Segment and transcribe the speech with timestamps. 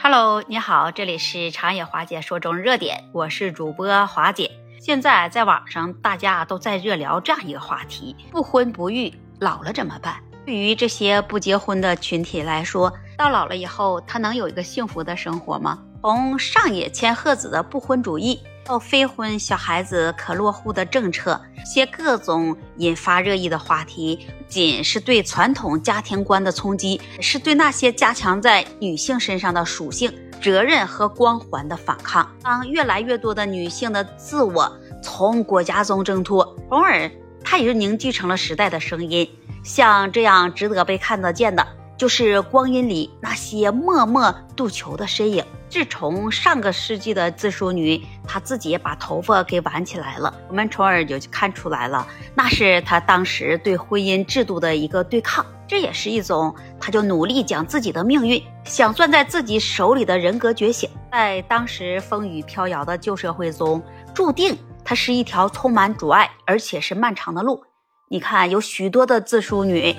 [0.00, 4.48] Hello，你好，这里是长野华姐说中热点，我是主播华姐。
[4.80, 10.22] 现在在网上大家都在热聊这样一个话题：不婚不育，老了怎么办？
[10.46, 15.82] 对于这些不结婚的群体来说，到老了以后，他能有一个幸福的生活吗？
[16.00, 30.12] 从上野千鹤子的不婚主义到非婚小孩子可落户的政策，些各种引发热议的话题，仅是对传统家庭观的冲击，是对那些加强在女性身上的属性、
[30.42, 32.30] 责任和光环的反抗。
[32.42, 34.70] 当越来越多的女性的自我
[35.02, 37.10] 从国家中挣脱，从而
[37.42, 39.26] 它也就凝聚成了时代的声音。
[39.64, 41.66] 像这样值得被看得见的，
[41.98, 45.44] 就是光阴里那些默默度求的身影。
[45.68, 55.44] 自从上个世纪的自梳女，她自己把头发给挽起来了，我们从而就看出来了，那是她当时对婚姻制度的一个对抗。
[55.66, 60.88] 这也是一种，她就努力将自己的命运想攥在自己手里的人格觉醒。
[61.12, 63.82] 在当时风雨飘摇的旧社会中，
[64.14, 67.62] 注定它是一条充满阻碍而且是漫长的路。
[68.08, 69.94] 你看，有许多的自梳女，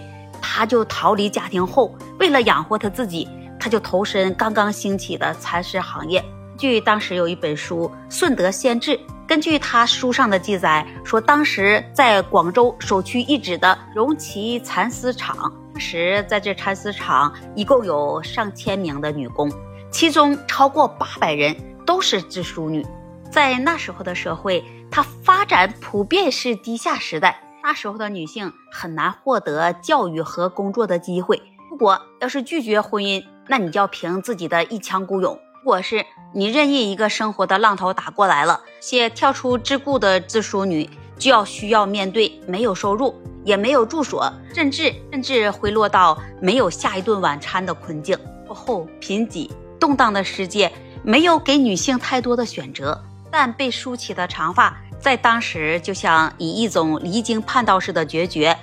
[0.51, 3.27] 她就逃离家庭后，为了养活她自己。
[3.61, 6.23] 他就投身刚刚兴起的蚕丝行业。
[6.57, 8.91] 据当时有一本书《顺德县志》，
[9.27, 15.35] 根据他书上的记载说，当时在广州首屈一指的荣旗蚕丝厂，
[15.73, 19.51] 当时在这蚕丝厂一共有上千名的女工，
[19.91, 21.53] 其中超过八百人
[21.85, 22.85] 都是自梳女。
[23.29, 31.41] 在那时候的社会，它发展普遍是低下时代，那时候的女性很难获得教育和工作的机会。
[31.69, 35.39] 如果要是拒绝婚姻，那你就要凭自己的一腔孤勇。
[35.61, 48.17] 如果是你任意一个生活的浪头打过来了，些跳出桎梏的自梳女就要需要面对没有收入，也没有住所，甚至甚至会落到没有下一顿晚餐的困境。
[48.47, 50.71] 落后贫瘠动荡的世界
[51.03, 58.57] 没有给女性太多的选择，但被梳起的长发在当时就像以一种离经叛道似的决绝，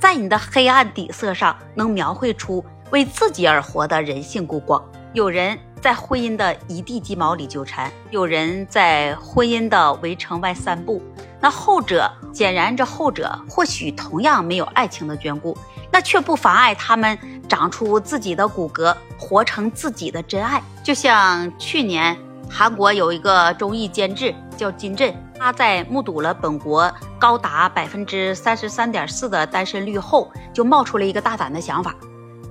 [0.00, 2.64] 在你的黑暗底色上能描绘出。
[2.90, 4.80] 为自己而活的人性孤光，
[5.14, 11.02] 有人在婚姻的一地鸡毛里纠缠，有人在婚姻的围城外散步。
[11.40, 15.56] 那后者显然，这后者或许同样没有爱情的眷顾，
[15.90, 20.62] 那却不妨碍他们长出自己的骨骼，活成自己的真爱。
[20.84, 22.16] 就像去年
[22.48, 31.94] 韩国有一个综艺监制叫金振，他在目睹了本国高达百分之三十三点四的单身率后，就冒出了一个大胆的想法。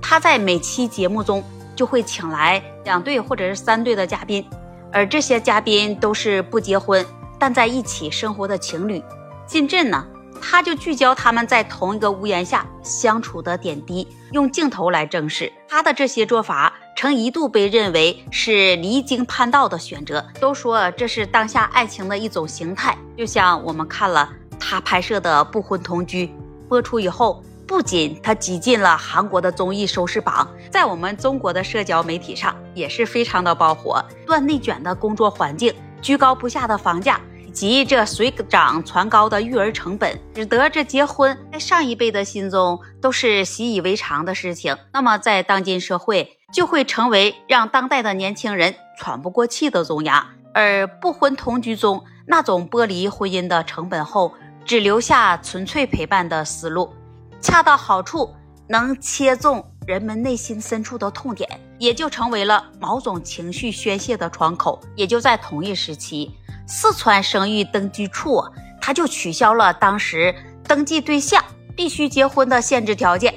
[0.00, 1.42] 他在每期节目中
[1.74, 4.46] 就会请来两对或者是三对的嘉宾，
[4.92, 7.04] 而这些嘉宾都是不结婚
[7.38, 9.02] 但在一起生活的情侣。
[9.46, 10.06] 金镇呢，
[10.40, 16.73] 他就聚焦他们在同一个屋檐下相处的点滴，用镜头来证实他的这些做法
[17.04, 20.24] 曾一度被认为是离经叛道的选择。
[20.40, 24.26] 都说这是当下爱情的一种形态，就像我们看了
[24.58, 26.26] 他拍摄的《不婚同居》
[26.66, 27.44] 播出以后。
[27.66, 34.02] 不仅他挤进了韩国的综艺收视榜，在我们中国的社交媒体上也是非常的爆火。
[34.26, 37.18] 断内卷的工作环境、居高不下的房价
[37.54, 44.76] 及这水涨船高的育儿成本，使得这结婚在上一辈的心中都是习以为常的事情。
[44.92, 50.26] 那么在当今社会，就会成为让当代的年轻人喘不过气的重压。
[50.52, 54.32] 而不婚同居中那种剥离婚姻的成本后，
[54.64, 56.92] 只留下纯粹陪伴的思路。
[57.40, 58.32] 恰到好处，
[58.68, 61.48] 能切中人们内心深处的痛点，
[61.78, 64.80] 也就成为了某种情绪宣泄的窗口。
[64.94, 66.32] 也就在同一时期，
[66.66, 68.42] 四川生育登记处
[68.80, 70.34] 他就取消了当时
[70.66, 71.42] 登记对象
[71.76, 73.34] 必须结婚的限制条件，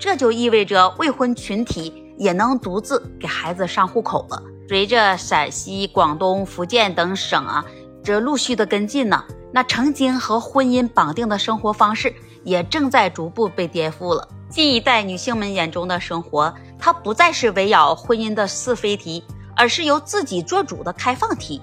[0.00, 4.42] 这就意味着未婚群体也能独自给孩子上户口了。
[4.68, 7.64] 随着陕西、广东、福建等省啊，
[8.04, 12.14] 这陆续的跟进呢，那曾经和婚姻绑定的生活方式。
[12.44, 14.26] 也正在逐步被颠覆了。
[14.48, 19.22] 新一代女性们眼中的生活，它不再是围绕婚姻的是非题，
[19.54, 21.60] 而是由自己做主的开放题。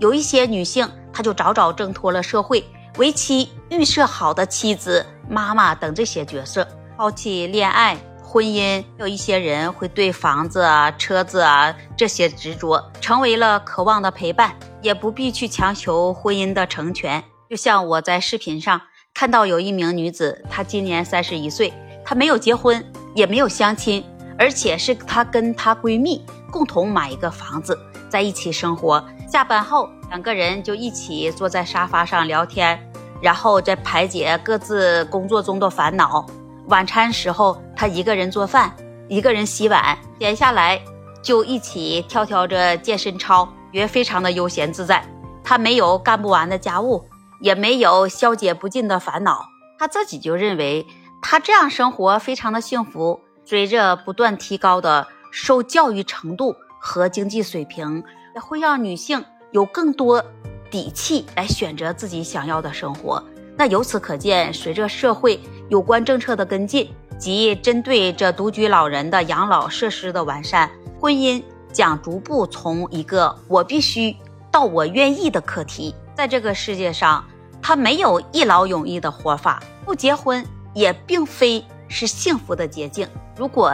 [0.00, 2.64] 有一些女性，她就早早挣脱了社会
[2.96, 6.66] 为其预设好的妻子、妈妈等这些角色，
[6.96, 8.82] 抛弃恋爱、婚姻。
[8.98, 17.22] 有一些人会对房子啊、车子啊这些执着，成为了渴望的陪伴，也不必去强求婚姻的成全。
[17.50, 18.80] 就像我在视频上。
[19.12, 21.72] 看到有一名女子，她今年三十一岁，
[22.04, 22.82] 她没有结婚，
[23.12, 24.02] 也没有相亲，
[24.38, 27.76] 而且是她跟她闺蜜共同买一个房子，
[28.08, 29.04] 在一起生活。
[29.30, 32.76] 下班后，两个人就一起坐在沙发上聊天，
[33.22, 36.26] 然后再排解各自工作中的烦恼。
[36.66, 38.74] 晚餐时候，他一个人做饭，
[39.06, 40.82] 一个人洗碗，闲下来
[41.22, 45.00] 就一起跳跳着健身操，也非常的悠闲自在。
[45.44, 47.04] 他没有干不完的家务，
[47.40, 49.46] 也没有消解不尽的烦恼。
[49.78, 50.84] 他自己就认为，
[51.22, 53.20] 他这样生活非常的幸福。
[53.44, 58.02] 随着不断提高的受教育程度和经济水平，
[58.34, 60.24] 也会让女性有更多
[60.70, 63.22] 底气来选择自己想要的生活。
[63.56, 71.42] 那由此可见，随着社会有关政策的跟进及针对这独居老人的养老设施的完善，婚姻
[71.72, 74.16] 将逐步从一个我必须
[74.50, 75.94] 到我愿意的课题。
[76.14, 77.24] 在这个世界上，
[77.60, 83.06] 他没有一劳永逸的活法，不结婚也并非是幸福的捷径。
[83.36, 83.72] 如果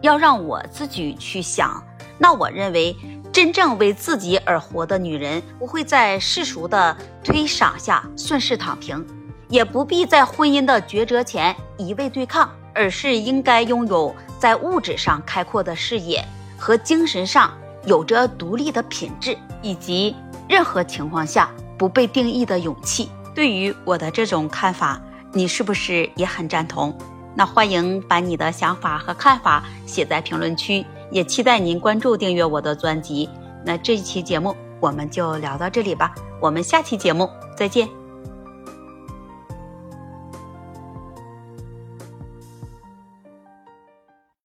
[0.00, 1.82] 要让我自己去想，
[2.18, 2.94] 那我认为
[3.32, 6.94] 真正为自己而活的女人，不会在世俗的
[7.24, 9.04] 推搡下顺势躺平。
[9.48, 16.24] 也不必在婚姻的抉择前一味对抗，而是应该拥有在物质上开阔的视野
[16.56, 17.52] 和精神上
[17.84, 20.14] 有着独立的品质，以及
[20.48, 23.10] 任何情况下不被定义的勇气。
[23.34, 25.00] 对于我的这种看法，
[25.32, 26.96] 你是不是也很赞同？
[27.34, 33.28] 那欢迎把你的想法和看法写在评论区，也期待您关注订阅我的专辑。
[33.64, 38.01] 那这一期节目我们就聊到这里吧，我们下期节目再见。